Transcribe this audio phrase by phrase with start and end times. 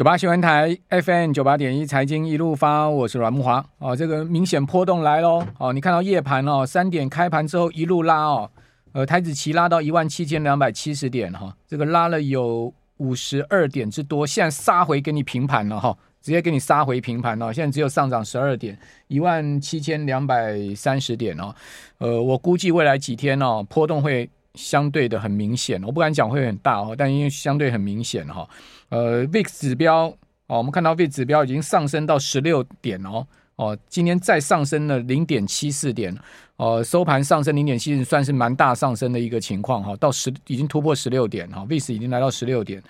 [0.00, 3.94] 九八新闻台 FM 九八点一财经一路发，我是阮木华哦。
[3.94, 8.50] 这个明显波动来喽哦，你看到夜盘哦，三点开盘之后一路拉哦，
[8.92, 18.78] 呃，台子期拉到一万七千两百七十点哈、哦，这个拉了有五十二点之多，现在杀回给你平盘了哈、哦，直接给你杀回平盘了、哦，现在只有上涨十二点，
[19.08, 21.54] 一万七千两百三十点哦，
[21.98, 28.48] 呃，我估计未来几天哦，波动会相对的很明显，我不敢讲会很大哦，但因为相对很明显哈、哦。
[28.90, 30.06] 呃，VIX 指标
[30.48, 33.26] 哦，我们看到 VIX 指标已经上升到十六点哦
[33.56, 36.14] 哦，今天再上升了零点七四点
[36.56, 42.82] 哦，收盘上升零点七四，算是蛮大上升的一个情况哈，到十已经突破十六点哈，VIX 已经来到十六点，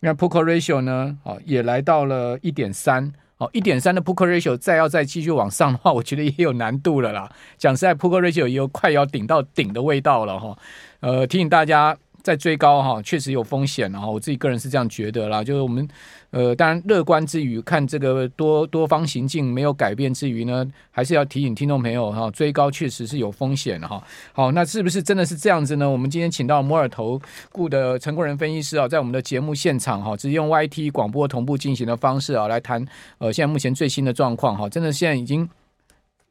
[0.00, 7.32] 那 Put Call Ratio 呢，哦也来到了一点三哦，一点三的 Put Call Ratio 再要再继续往上的话，我觉得也有难度了啦。
[7.56, 10.58] 讲实在，Put Call Ratio 也有快要顶到顶的味道了哈，
[11.00, 11.96] 呃，提醒大家。
[12.26, 14.04] 在追高哈，确实有风险哈。
[14.04, 15.86] 我自己个人是这样觉得啦，就是我们
[16.30, 24.02] 呃，当然乐观之余，看这个多多方行径没有改变之余呢，还是要提醒听众朋友哈，追高确实是有风险哈。
[24.32, 25.88] 好，那是不是真的是这样子呢？
[25.88, 27.20] 我们今天请到摩尔投
[27.52, 32.84] 顾的陈国仁分析师啊，在我们的节目现场哈，直接用 YT 广播同步进行的方式啊，来谈
[33.18, 34.68] 呃，现在目前最新的状况哈。
[34.68, 35.48] 真的现在已经，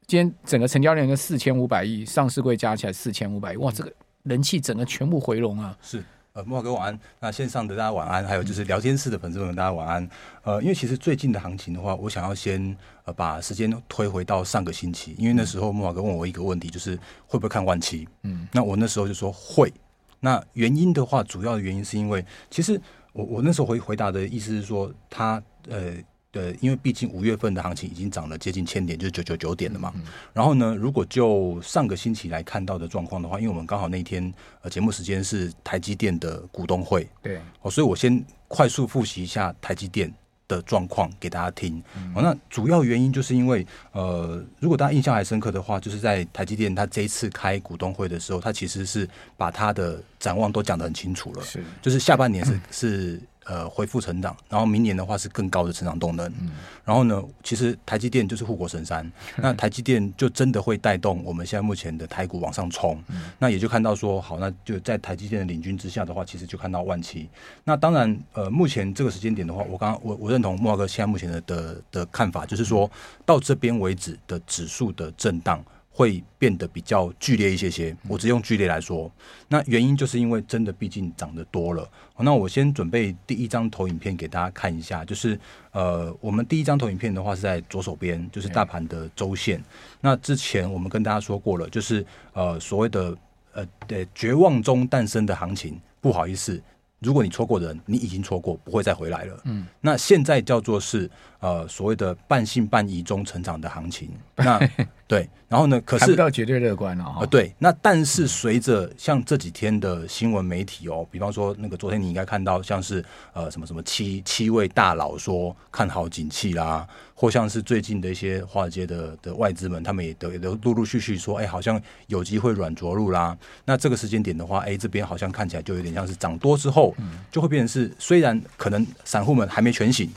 [0.06, 3.90] 今天整个成交量是四千五百亿，上市柜加起来四千五百亿，哇，这个。
[4.26, 5.78] 人气整个全部回笼啊！
[5.80, 7.00] 是，呃，慕驊哥晚安。
[7.20, 10.08] 那线上的大家晚安，还有就是聊天室的粉丝们大家晚安。
[10.42, 18.08] 呃，因为其实最近的行情的话，我想要先呃把时间推回到上个星期，因为那时候慕驊哥问我一个问题，就是会不会看万期？
[18.22, 19.72] 嗯，那我那时候就说会。
[20.18, 22.80] 那原因的话，主要的原因是因为，其实
[23.12, 25.94] 我我那时候回回答的意思是说，他呃。
[26.32, 29.90] 呃，因为毕竟五月份的行情已经涨了接近千点，就是九九九点了嘛。
[29.94, 30.02] 嗯、
[30.34, 40.12] 然后呢，如果就上个星期来看到的状况的话，因为我们刚好那天呃节目时间是台积电的股东会，对，哦，所以我先快速复习一下台积电
[40.46, 41.82] 的状况给大家听。
[41.96, 49.08] 嗯、哦，那主要原因就是因为呃，如果大家印象还深刻的话，就是在台积电它这一次开股东会的时候，它其实是
[49.38, 53.20] 把它的展望都讲得很清楚了，是，就是下半年是、嗯、是。
[53.48, 56.26] 呃，恢复成长，然后明年的话是更高的成长动能。
[56.40, 56.50] 嗯、
[56.84, 59.12] 然后呢，其实台积电就是护国神山，嗯、
[59.42, 63.00] 那台积电就真的会带动我们现在目前的台股往上冲。
[63.06, 67.28] 嗯、那也就看到说，好，那就在台积电的领军之下的话，其实就看到万七。
[67.62, 72.90] 那当然，呃，目前这个时间点的话，我刚刚我我认同慕驊哥现在目前的的的看法，就是说
[73.24, 75.64] 到这边为止的指数的震荡。
[75.96, 79.10] 会变得比较剧烈一些些，我只用剧烈来说，
[79.48, 81.88] 那原因就是因为真的毕竟涨得多了。
[82.18, 85.40] 那我先准备第一张投影片给大家看一下，就是
[85.72, 89.58] 呃，我们第一张投影片的话是在左手边，就是大盘的周线。
[90.02, 93.16] 那之前我们跟大家说过了，就是呃所谓的
[93.54, 96.62] 呃对绝望中诞生的行情，不好意思。
[97.00, 99.40] 如果你错过的人，你已经错过，不会再回来了。
[99.44, 101.08] 嗯，那现在叫做是
[101.40, 104.10] 呃所谓的半信半疑中成长的行情。
[104.36, 104.58] 那
[105.06, 105.80] 对，然后呢？
[105.82, 107.18] 可是到绝对乐观了哈。
[107.20, 107.54] 呃，对。
[107.58, 116.88] 那但是随着像这几天的新闻媒体哦，比方说那个昨天你应该看到，像是呃什么什么七七位大佬说看好景气啦，
[117.18, 123.36] 或像是最近的一些华尔街的的外资们，他们也都也都陆陆续续说，哎，好像有机会软着陆啦。
[123.64, 126.94] 那这个时间点的话，哎，这边好像看起来就有点像是涨多之后，
[127.32, 130.08] 就会变成是虽然可能散户们还没全醒。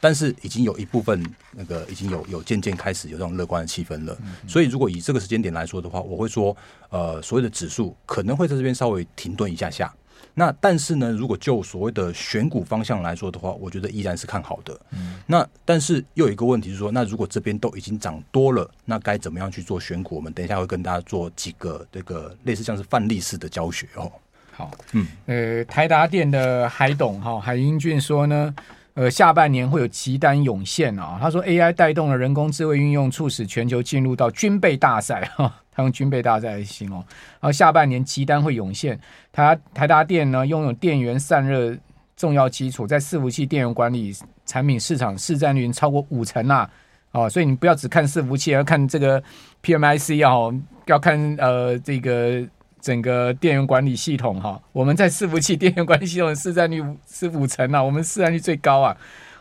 [0.00, 4.14] 但是已经有一部分那个已经有有渐渐开始有这种乐观的气氛了，
[4.46, 6.54] 所以如果以这个时间点来说的话，我会说，
[6.90, 9.90] 呃，所谓的指数可能会在这边稍微停顿一下下。
[10.34, 14.78] 那但是呢，如果就所谓的选股方向来说的话，我觉得依然是看好的。
[14.90, 20.16] 嗯，那但是又有一个问题是说，那如果这边都已经涨多了，那该怎么样去做选股？
[20.16, 24.10] 我们等一下会跟大家做几个这个类似像是范例式的教学哦。
[24.52, 28.54] 好，嗯，呃，台达电的海董哈海英俊说呢。
[28.96, 31.18] 呃，下半年会有急单涌现啊！
[31.20, 35.52] 他说，AI 带动了人工智慧运用，促使全球进入到军备大赛哈。
[35.74, 36.98] 他用军备大战来形容。
[36.98, 38.98] 然后下半年急单会涌现。
[39.32, 41.76] 台台达电呢，拥有电源散热
[42.16, 44.14] 重要基础，在伺服器电源管理
[44.46, 46.70] 产品市场市占率超过五成啊！
[47.12, 49.22] 哦，所以你不要只看伺服器，要看这个
[49.62, 50.54] PMIC 哦，
[50.86, 52.46] 要看呃这个。
[52.84, 58.94] 整个电源管理系统哈，我们在伺服器电源管理系统的市占率是五成啊，我们市占率最高啊。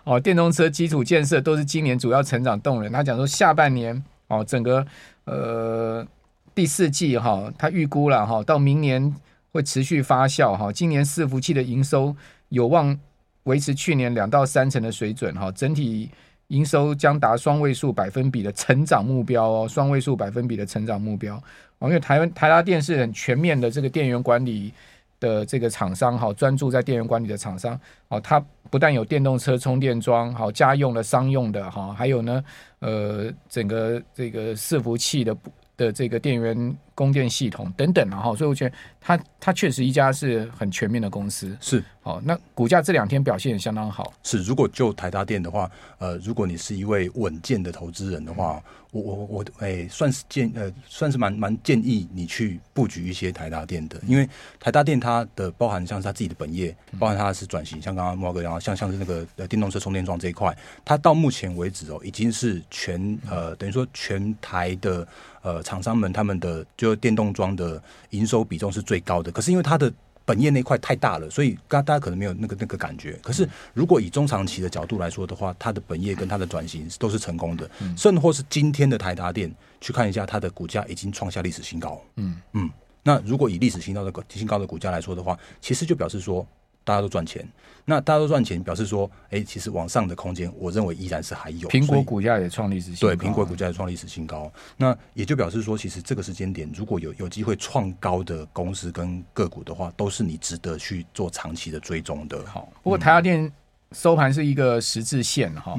[0.06, 2.90] 哦，电动车基础建设都是今年主要成长动能。
[2.90, 4.88] 他讲说下半年哦，整个
[5.26, 6.08] 呃
[6.56, 9.14] 第四季哈，他预估了哈，到明年
[9.52, 10.72] 会持续发酵哈。
[10.72, 12.16] 今年伺服器的营收
[12.50, 12.98] 有望
[13.44, 16.10] 维持去年两到三成的水准哈，整体
[16.48, 21.42] 营收将达双位数百分比的成长目标哦，双位数百分比的成长目标。
[21.82, 24.72] 因为台湾台达电是很全面的这个电源管理
[25.20, 27.78] 的这个厂商，哈专注在电源管理的厂商，
[28.08, 28.40] 哦，它
[28.70, 32.44] 不但有电动车充电桩，好家用的、商用的，哈，还有呢，
[32.80, 35.36] 呃，整个这个伺服器的
[35.76, 41.56] 的这个电源供电系统等等，然后，所以我觉得它它确实一家是很全面的公司。
[41.60, 44.14] 是，好，那股价这两天表现也相当好。
[44.24, 48.62] 是，如果就台达电的话，呃，如果你是一位稳健的投资人的话，
[49.02, 54.30] 我我我，哎、算是建呃，算是蛮蛮建议你去布局一些台达电的，因为
[54.60, 60.56] 台达电它的包含像是它自己的本业，包含它是转型，像刚刚慕驊哥讲，像像是那个呃电动车充电桩这一块，
[60.86, 65.08] 它到目前为止哦，已经是全呃等于说全台的
[65.42, 67.82] 呃厂商们他们的就电动桩的
[68.12, 69.92] 营收比重是最高的，可是因为它的
[70.26, 73.20] 本业那块太大了，所以刚大家可能没有那个那个感觉。
[73.22, 82.02] 可是如果以中长期的角度来说的话，它的本业跟它的转型都是成功的，甚或是今天的台达电去看一下，它的股价已经创下历史新高。
[82.16, 82.70] 嗯嗯，
[83.04, 86.46] 那如果以历史新高的新高的股价来说的话，其实就表示说。
[86.84, 87.48] 大家都赚钱，
[87.86, 91.68] 那大家都赚钱，表示说，哎、欸，其实往上的空间，我认为依然是还有。
[91.70, 94.52] 苹果股价也创历史新高，对，苹果股价也创历史新高。
[94.78, 102.46] 那也就表示说，其实这个时间点，如果有有机会创高的公司跟个股的话，都是你值得去做长期的追踪的。
[102.46, 103.52] 好，不过台达电
[103.92, 105.74] 收盘是一个十字线哈、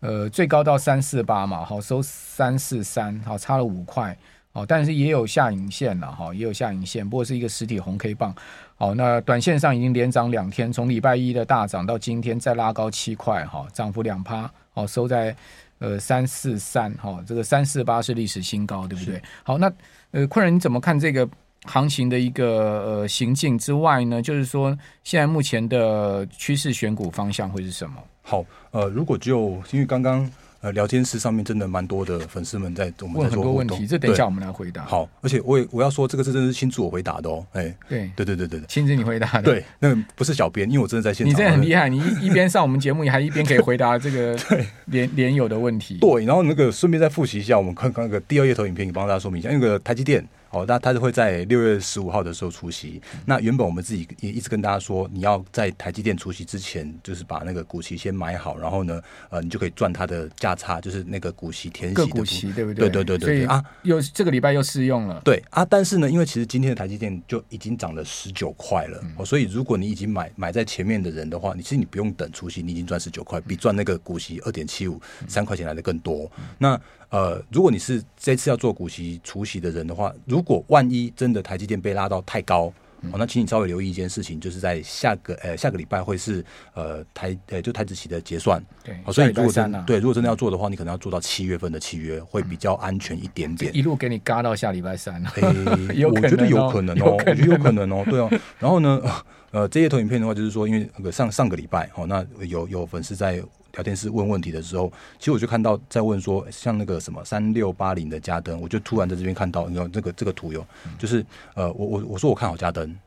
[0.00, 4.16] 嗯，呃，最高到三四八嘛，好，收三四三，好，差了五块。
[4.52, 8.34] 哦，但是也有下影线了哈，也有下影线，不过是一个实体红 K 棒。
[8.76, 15.36] 好，那短线上已经连涨两天，从礼拜一的大涨到今天再拉高七块哈，涨幅两趴，好，收在
[15.78, 19.22] 呃三四三哈，这个三四八是历史新高，对不对？
[19.44, 19.70] 好，那
[20.12, 21.28] 呃，昆仁你怎么看这个
[21.66, 22.46] 行情的一个
[22.84, 24.22] 呃行进之外呢？
[24.22, 28.02] 就是说现在目前的趋势选股方向会是什么？
[28.22, 30.28] 好，呃，如果就因为刚刚。
[30.60, 34.84] 呃，聊天室上面真的蛮多的粉丝们在我们在做问很多问题，这等一下我们来回答。
[34.84, 37.46] 好，而且我也我要说，这个是真的是亲自我回答的哦。
[37.52, 39.42] 哎，对对对对对亲自你回答的。
[39.42, 41.30] 对，那个不是小编，因为我真的在现场。
[41.30, 44.36] 你真的很厉害，你一一边上我们节目，你还一边可以回答这个
[44.86, 45.98] 连连友的问题。
[46.00, 50.26] 对，然后那个顺便再复习一下，我们看看那个第二页投影片，你帮大家说明一下，那个台积电。
[50.50, 53.00] 哦，那他就会在六月十五号的时候出席。
[53.26, 59.00] 那原本我们自己也一直跟大家说，你要在台积电出席之前，就是把那个股息先买好，然后呢，
[59.30, 62.88] 呃，你就可以赚它的价差，就是那个股息填息的股息，对不对？
[62.88, 63.62] 对对对对对啊！
[63.82, 65.20] 又这个礼拜又试用了。
[65.24, 76.30] 对啊，但是呢，因为其实今天的台积电就已经涨了十九块了，哦，所以如果你已经买买在前面的人的话，你其实你不用等出席，你已经赚十九块，比赚那个股息二点七五三块钱来的更多。
[76.58, 76.80] 那
[77.10, 82.72] 呃，如果你是这次要做股息除息的人的话，如果万一真的台积电被拉到太高，
[83.12, 86.44] 哦，那请你稍微留意一件事情，就是在下个呃下个礼拜会是
[86.74, 93.74] 呃台呃就台子期的结算，对，哦，所以如果真对，如果真的要做的话，你可能要做到七月份的契约，会比较安全一点点。
[93.76, 95.40] 一路给你嘎到下礼拜三，欸
[96.04, 98.28] 哦，我觉得有可能哦，我觉得有可能哦，对哦。
[98.58, 99.00] 然后呢，
[99.52, 103.42] 呃，这些投影片的话，就是说，因为那个上上个礼拜哦，那有有粉丝在。
[103.78, 110.66] 聊天室问问题的时候，其实我就看到在问说，像那个什么三六八零的嘉登，我就突然在这边看到，你看这个这个图有，
[110.98, 112.98] 就是呃，我我我说我看好嘉登，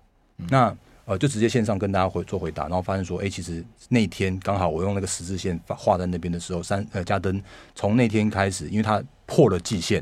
[0.47, 0.73] 那
[1.03, 7.41] 呃就直接线上跟大家回做回答，然后发现说，哎、欸，其实那天刚好我用那个十字线画在那边的时候，三呃加登
[7.75, 10.01] 从那天开始，因为它破了季线，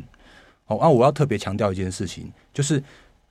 [0.67, 2.83] 哦，啊，我要特别强调一件事情，就是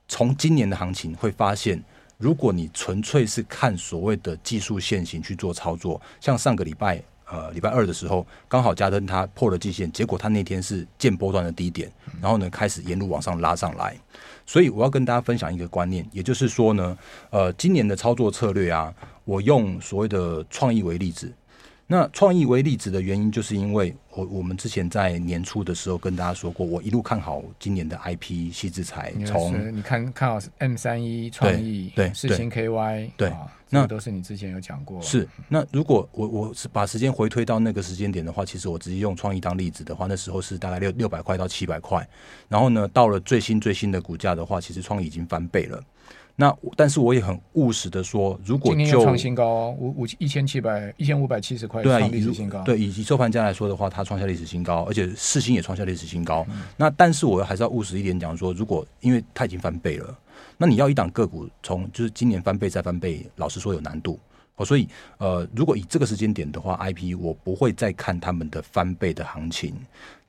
[0.08, 1.81] 从今年的行情会发现。
[2.20, 7.00] 如果你纯粹是看所谓的技术线型去做操作，像上个礼拜
[7.31, 13.97] 呃礼拜二的时候，刚好加登它破了季线，结果它那天是见波段的低点，然后呢开始沿路往上拉上来。
[14.47, 16.97] 所以我要跟大家分享一个观念，也就是说呢，
[17.31, 21.33] 呃，今年的操作策略啊，我用所谓的创意为例子。
[21.91, 33.33] 那创意为例子的原因，就是因为我我们之前在年初的时候跟大家说过，我一路看好今年的 IP 细制材，从你看看好 M 三一创意对世星 KY 对，
[33.71, 35.01] 那都是你之前有讲过。
[35.03, 42.07] 是那如果我我是把时间回推到那个时间点的话，其实我直接用创意当例子的话，那时候是大概六六百块到七百块，
[42.49, 45.83] 然后呢，到了最新最新的股价的话，其实创意已经翻倍了。
[46.41, 52.63] 那但是我也很务实的说，如果就创新高哦，五五一千七百一千五百七十块，对啊，创历史新高。
[52.63, 56.47] 对，以及收盘价来说的话，它创下历史新高，而且四星也创下历史新高。
[56.49, 56.63] 嗯。
[56.77, 60.17] 那但是我还是要务实一点讲说，如果因为它已经翻倍了，
[60.57, 64.18] 那你要一档个股从就是今年翻倍再翻倍，老实说有难度
[64.57, 64.64] 哦。
[64.64, 69.75] 所以呃，如果以这个时间点的话，IP 我不会再看他们的翻倍的行情。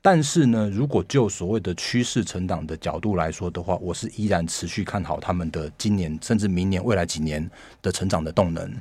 [0.02, 7.50] 但是呢，如果就所谓的趋势成长的角度来说的话，我是依然持续看好他们的今年甚至明年未来几年
[7.82, 8.72] 的成长的动能。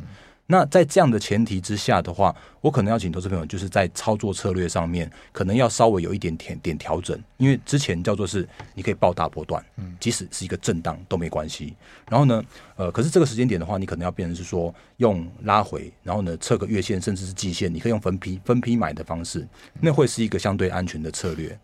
[0.51, 11.75] 那在这样的前提之下的话，我可能要请投资朋友，就是在操作策略上面，可能要稍微有一点点点调整，因为之前叫做是你可以抱大波段，嗯，即使是一个震荡都没关系。
[12.09, 12.43] 然后呢，
[12.77, 19.47] 呃，可是这个时间点的话，你可能要变成是说用拉回，然后呢测个月线甚至是季线，你可以用分批分批买的方式，
[19.79, 21.55] 那会是一个相对安全的策略。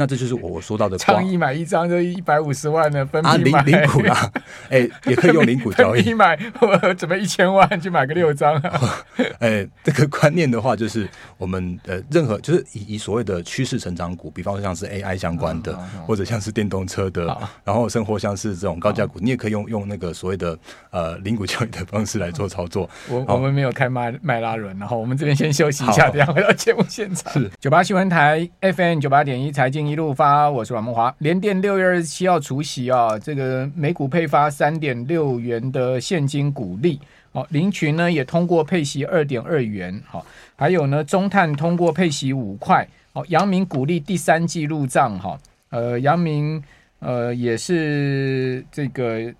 [0.00, 4.30] 那这就是我说到的，创意买一张就一百五十万的分批买，啊、零零股啦，
[4.70, 5.96] 哎、欸，也可以用零股交易。
[5.96, 8.54] 分批买，我准备一千万去买个六张。
[8.58, 8.80] 啊
[9.40, 15.76] 哎、欸，这个观念的话，就是我们呃，任何就是以以所谓的趋势成长股，比方说像是 AI 相关的，
[16.06, 17.24] 或者像是电动车的，
[17.64, 20.56] 然后生活像是这种高价股，你也可以用用那个所谓的
[20.90, 22.88] 呃零股交易的方式来做操作。
[23.08, 27.32] 我我们没有开麦麦拉伦，然后我们这边先休息一下，等下回到节目现场。
[27.32, 29.87] 是九八新闻台 FM 九八点一财经。
[29.88, 31.14] 一路发，我是阮梦华。
[31.18, 37.00] 联电六月二十七号除息啊，这个每股配发三点六元的现金股利。
[37.32, 39.98] 哦，林群呢也通过配息二点二元。
[40.06, 40.24] 好，
[40.56, 42.86] 还有呢中碳通过配息五块。
[43.12, 45.38] 好，阳明股利第三季入账哈。
[45.70, 46.62] 呃，阳明
[46.98, 49.32] 呃也是这个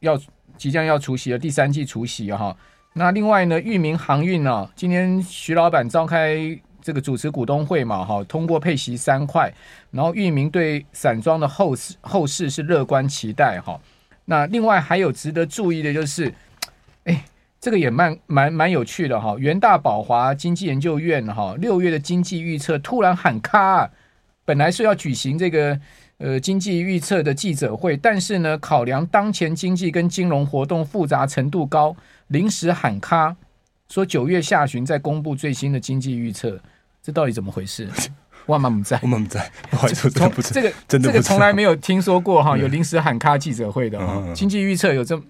[0.00, 0.18] 要
[0.56, 2.56] 即将要除息的第三季除息哈。
[2.92, 6.58] 那另外呢，裕民航运呢，今天徐老板召开。
[6.88, 9.52] 这个主持股东会嘛，哈，通过配息三块，
[9.90, 13.78] 然后裕民对散装的后市后市是乐观期待哈。
[14.24, 16.32] 那另外还有值得注意的就是，
[17.04, 17.22] 哎，
[17.60, 19.36] 这个也蛮蛮蛮有趣的哈。
[19.38, 23.90] 元大宝华经济研究院哈六月的经济预测突然喊卡，
[24.46, 25.78] 本来是要举行这个
[26.16, 31.94] 呃经济预测的记者会，但是呢，考量当前经济跟金融活动复杂程度高，
[32.28, 33.36] 临时喊卡，
[33.90, 36.58] 说九月下旬再公布最新的经济预测。
[37.08, 37.88] 这到底怎么回事？
[38.44, 40.20] 万妈不在，我满不在，不好意思，这
[40.60, 45.22] 个这个这个从来没有听说过哈，有临时喊卡记者会的哈，经济预测有这么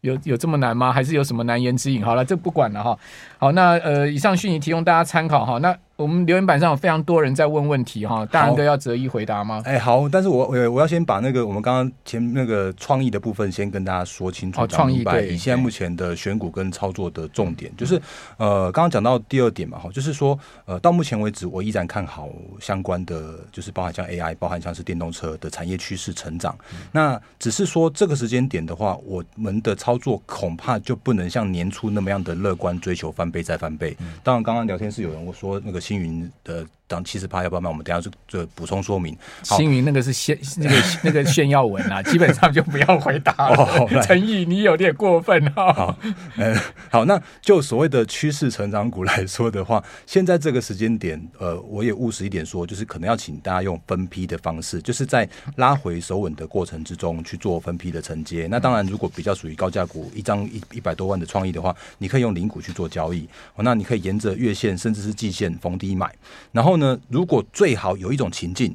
[0.00, 0.90] 有有这么难吗？
[0.90, 2.02] 还是有什么难言之隐？
[2.02, 2.98] 好了，这不管了哈。
[3.36, 5.58] 好，那呃，以上讯息提供大家参考哈。
[5.58, 9.62] 那我们留言板上有非常多人在问问题哈，大人哥要择一回答吗？
[9.64, 14.60] 哎，好，但是我我我要先把那个我们刚刚前那个创意的部分先跟大家说清楚。
[14.60, 17.98] 哦，创意对，以现在目前的选股跟操作的重点，就是
[18.36, 22.28] 呃，刚刚讲到第二点嘛，哈，就是说呃，到目前为止，我依然看好
[22.60, 26.54] 相关的，就是包含像 AI，包含像是电动车的产业趋势成长。
[26.92, 33.96] 那只是说这个时间点的话，我们的操作恐怕就不能像年初那么样的乐观，追求翻倍再翻倍。
[34.22, 35.80] 当然，刚刚聊天室有人说那个。
[35.86, 37.68] 星云的涨七十趴，要不要卖？
[37.68, 39.16] 我们等下就就补充说明。
[39.42, 44.02] 星云那个是炫那个那个炫耀文啊， 基本上就不要回答了。
[44.02, 45.72] 陈毅，你有点过分哈。
[45.72, 45.98] 好，
[46.36, 46.56] 嗯，
[46.90, 58.46] 好，那就所谓的趋势成长股来说的话，现在这个时间点，呃，我也务实一点说，就是可能要请大家用分批的方式，就是在拉回守稳的过程之中去做分批的承接。
[58.50, 63.28] 那当然，如果比较属于高价股，一张一一百多万的创意的话，你可以用零股去做交易。
[63.56, 66.14] 哦那你可以沿着月线甚至是季线逢低买，
[66.52, 68.74] 然后呢，如果最好有一种情境，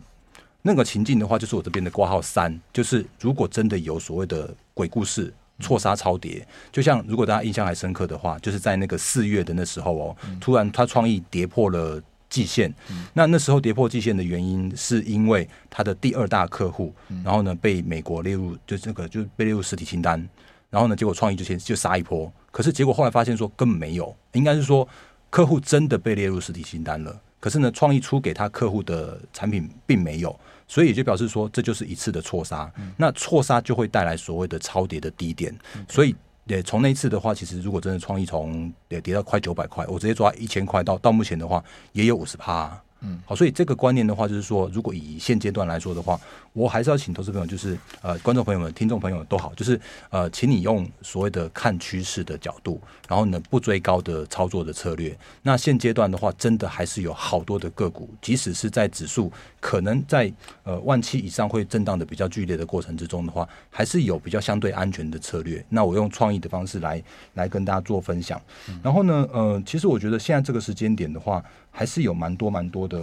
[0.62, 12.74] 那个情境的话，就是我这边的挂号三，就是如果真的有所谓的鬼故事错杀超跌，就像如果大家印象还深刻的话，就是在那个四月的那时候哦，突然他创意跌破了季线，
[13.14, 16.94] 那那时候跌破季线的原因是因为他的第二大客户，
[17.24, 20.28] 然后呢被美国列入，就这个就被列入实体清单，
[20.70, 24.88] 然后呢结果创意就先就杀一波，可是结果后来发现说根本没有，应该是说。
[25.32, 32.72] 客户真的被列入实体清单了，可是呢，创意出给他客户的产品并没有，所以也就表示说，这就是一次的错杀。
[32.78, 42.80] 嗯、那错杀就会带来所谓的超跌的低点，嗯、所以也从那一次的话，其实如果真的创意从也跌到快九百块，我直接抓一千块到到目前的话，也有五十趴。
[43.02, 46.20] 嗯，好，所以这个观念的话，就是说，如果以现阶段来说的话，
[46.54, 49.80] 我还是要请投资朋友，就是呃，观众朋友们、听众朋友都好，就是
[50.10, 55.18] 呃，请你用所谓的看趋势的角度，然后呢，不追高的操作的策略。
[55.42, 60.32] 那现阶段的话，真的还是有好多的个股，即使是在指数可能在
[60.64, 65.66] 呃万七以上会震荡的比较剧烈的过程之中的话，还是有比较相对安全的策略。
[65.70, 67.04] 那我用创意的方式来
[67.34, 68.40] 来跟大家做分享。
[68.84, 73.02] 然后呢，呃，其实我觉得现在这个时间点的话，还是有蛮多蛮多的，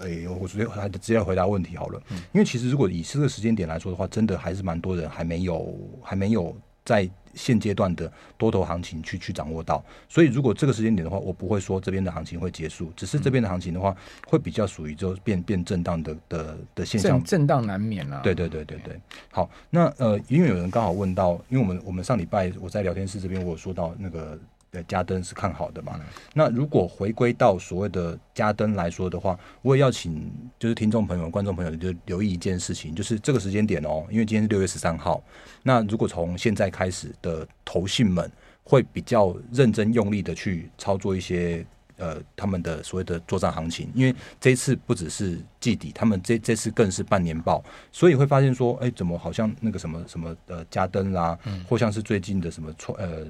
[0.00, 2.02] 哎、欸，我直接还直接回答问题好了。
[2.32, 9.82] 因为其实如果以这个时间点来说的话，真的还是蛮多人还没有还没有在现阶段的多头行情去去掌握到。
[10.08, 13.96] 所以如果这个时间点的话，我不会说这边的行情会结束，只是这边的行情的话，
[14.26, 18.20] 会比较属于就变变震荡的的的现象，震荡难免啊。
[18.24, 19.00] 对对对对对。
[19.30, 24.36] 好，那呃，因为有人刚好问到，因为我们我们上礼拜我在聊天室这边我有说到那个。
[24.82, 25.98] 家登是看好的嘛？
[26.34, 35.22] 那如果回归到所谓的加登来说的话，我也要请就是听众朋友、观众朋友就留意一件事情，就是这个时间点哦，因为今天是六月十三号。
[35.62, 38.30] 那如果从现在开始的投信们
[38.62, 41.64] 会比较认真用力的去操作一些
[41.96, 47.62] 呃他们的所谓的作战行情，因为这一次不只是季底，他们这这次更是半年报，
[47.92, 51.38] 所以会发现说，哎，怎么好像那个什么什么呃加登啦，
[51.68, 53.26] 或像是最近的什么创呃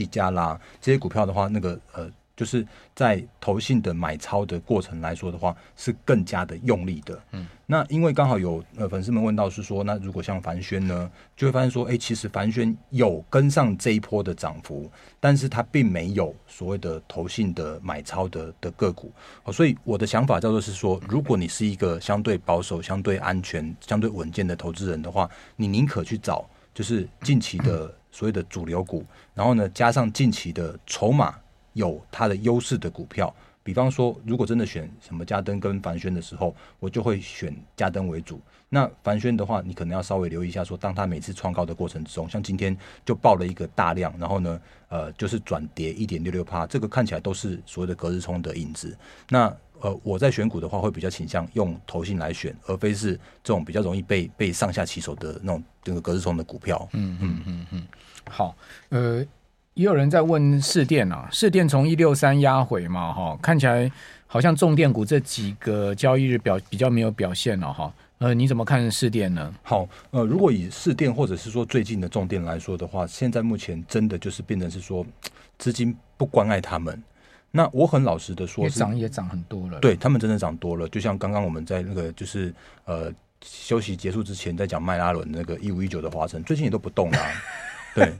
[0.00, 2.10] 技嘉啦这些股票的话，那个呃。
[2.36, 7.22] 就是在投信的买超的过程来说的话，是更加的用力的。
[7.32, 14.90] 嗯，那因为刚好有呃粉丝们问到是说，那如果像凡轩呢，就会发现说，哎、欸，其实凡轩有跟上这一波的涨幅，
[15.20, 19.12] 但是它并没有所谓的投信的买超的的个股。
[19.44, 31.34] 哦，所以我的想法叫做是说，如果你是一个相对保守、相对安全、相对稳健的投资人的话，你宁可去找就是近期的所谓的主流股，然后呢，加上近期的筹码。
[31.74, 38.40] 有它的优势的股票，比方说，如果真的选什么嘉登跟凡轩的时候，我就会选嘉登为主。
[38.68, 42.76] 那凡轩的话，你可能要稍微留意一下说，说当它每次创高的过程之中，像今天
[43.06, 48.98] 就爆了一个大量，然后呢，呃，就是转跌一点六六趴，这个看起来都是所谓的隔日冲的影子。
[49.28, 56.88] 那呃，我在选股的话，会比较倾向用投信来选，而非是这种比较容易被被上下其手的那种这个隔日冲的股票。
[56.92, 57.86] 嗯嗯嗯嗯，
[58.28, 58.54] 好，
[58.90, 59.24] 呃。
[59.74, 63.90] 也有人在问士电啊，士电从一六三压回嘛，哈，看起来
[64.26, 67.90] 好像重电股这几个交易日表比较没有表现了哈。
[68.18, 69.54] 呃，你怎么看士电呢？
[69.62, 75.06] 好，呃，如果以士电或者是说最近的重电来说的话，现在目前真的就是变成是说
[75.56, 77.02] 资金不关爱他们。
[77.50, 80.88] 那我很老实的说，涨也涨很多了，对他们真的涨多了。
[80.88, 82.54] 就像刚刚我们在那个就是
[82.84, 87.18] 呃休息结束之前在讲迈拉伦那个一五一九的华晨，最近也都不动了。
[87.92, 88.12] 对，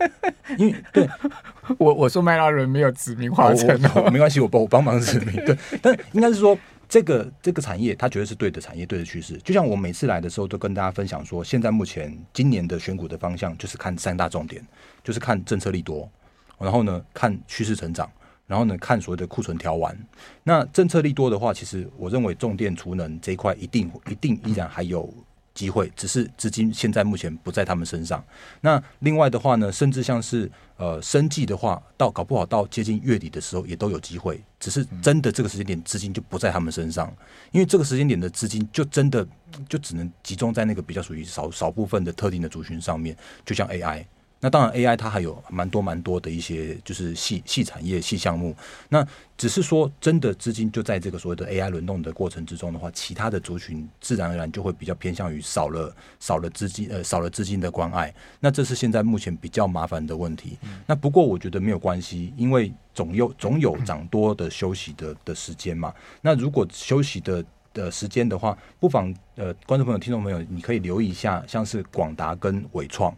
[0.58, 1.08] 因为对
[1.78, 3.80] 我我说麦拉伦没有指名华城，
[4.12, 5.44] 没关系，我帮我帮忙指名。
[5.44, 6.58] 对，但应该是说
[6.88, 9.36] 这个这个产业它绝对是对的产业，对的趋势。
[9.44, 14.60] 就像我每次来的时候都跟大家分享说，现在目前今年的选股的方向就是看三大重点，
[15.04, 16.10] 就是看政策利多，
[16.58, 18.10] 然后呢看趋势成长，
[18.50, 19.96] 然后呢看所谓的库存调完。
[20.42, 25.08] 那政策利多的话，其实我认为重电储能这一块一定一定依然还有。
[25.52, 28.24] 机会只是资金现在目前不在他们身上。
[28.60, 34.40] 那另外的话呢，甚至像是呃生技的话，到搞不好到接近月底的时候也都有机会。
[34.60, 37.12] 只是真的这个时间点资金就不在他们身上，
[37.50, 39.26] 因为这个时间点的资金就真的
[39.68, 44.06] 就只能集中在那个比较属于少少部分的特定的族群上面，就像 AI。
[44.42, 48.56] 那当然，AI 它还有蛮多蛮多的一些就是细细产业、细项目。
[48.88, 58.12] 那只是说，真的资金就在这个所谓的 AI 轮动的过程之中的话，其他的族群自然而然就会比较偏向于少了少了资金呃少了资金的关爱。
[58.40, 60.56] 那这是现在目前比较麻烦的问题。
[60.86, 65.92] 那不过我觉得没有关系，因为总有总有涨多的休息的的时间嘛。
[66.22, 73.14] 那如果休息的的时间的话，不妨呃观众朋友、听众朋友，你可以留意一下，像是广达跟纬创。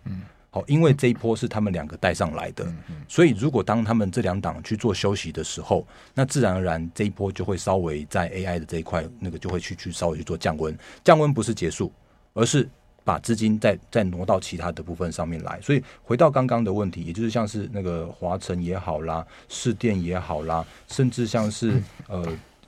[0.55, 2.71] 好，因为这一波是他们两个带上来的，
[3.09, 10.77] 所以如果当他们这两档去做休息的时候，那自然而然这一波就会稍微在 AI 的这一块，那个就会去去稍微去做降温。
[11.03, 11.91] 降温不是结束，
[12.35, 12.69] 而是
[13.03, 15.59] 把资金再再挪到其他的部分上面来。
[15.63, 22.23] 所以回到刚刚的问题，也就是像是那个华晨也好啦，市电也好啦，甚至像是呃。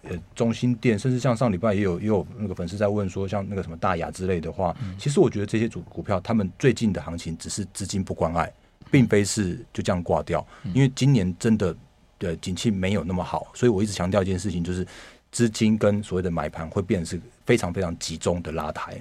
[0.09, 8.53] 呃，中心店，甚至像上礼拜也有也有那个粉丝在问说，像那个什么大雅之类的话，嗯、其实我觉得这些主股票，他们最近的行情只是资金不关爱，
[8.91, 10.47] 并非是就这样挂掉。
[10.65, 11.75] 嗯、因为今年真的
[12.19, 14.87] 的景气没有那么好，所以我一直强调一件事情，就是
[15.33, 19.01] 资金跟所谓的买盘会变成是非常非常集中的拉抬。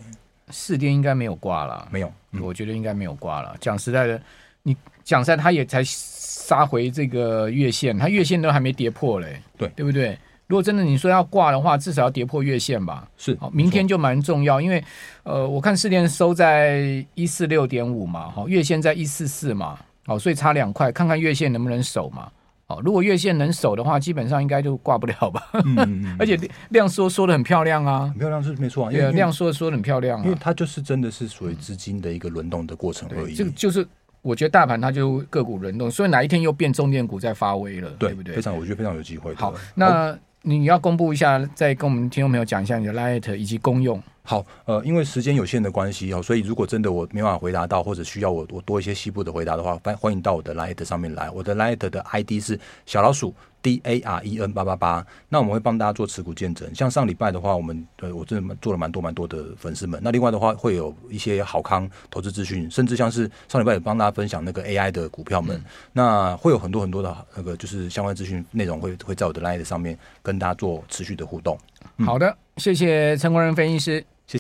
[0.50, 3.56] 四店应该没有挂了，没有，嗯、我觉得应该没有挂了。
[3.60, 4.22] 讲实在的，
[4.62, 10.18] 你讲实在，他也才杀回这个月线，他月线都还没跌破嘞，对，对不对？
[10.54, 13.08] 如果真的你说要挂的话，至少要跌破月线吧？
[13.18, 14.84] 是，好，明天就蛮重要，因为
[15.24, 22.30] 呃，我看市电收在一四六点五嘛，好，月线在一四四嘛，好，所以差两块，看看月线能不能守嘛。
[22.68, 25.42] 好，如果月线能守的话，基本上应该就挂不了吧？
[25.66, 26.40] 嗯嗯嗯， 而且
[26.70, 33.34] 量缩缩的很漂亮啊，很漂亮是没错啊，因为量缩缩的很漂亮啊，因为它就是真的是属于资金的一个轮动的过程而已。
[33.34, 33.84] 这个就是
[34.22, 38.36] 我觉得大盘它就个股轮动，所以哪一天又变重电股在发威了，对，对不对？
[38.36, 39.34] 非常，我觉得非常有机会。
[39.34, 40.16] 好，那。
[40.46, 44.04] 你要公布一下，再跟我们听众朋友讲一下你的 Light 以及公用。
[44.24, 51.30] 好，呃，因为时间有限的关系哦，所以如果真的我没办法回答到，或者需要我我多一些西部的回答的话，欢欢迎到我的 Light 上面来。
[51.30, 53.34] 我的 Light 的 ID 是小老鼠。
[53.64, 56.70] D A R E N 八八八，那我们会帮大家做持股见证。
[56.76, 59.98] 像上礼拜的话，我们呃，我真的做了蛮多蛮多的粉丝们。
[60.04, 65.56] 那另外的话，会有一些好康投资资讯，甚至像是上礼拜也帮大家分享那个 A I 的股票们。
[65.56, 71.58] 嗯、那会有很多很多的那个就是相关资讯内容会会在我的 Light 上面跟大家做持续的互动。
[72.00, 74.06] 嗯、好的，谢谢陈国仁分析师。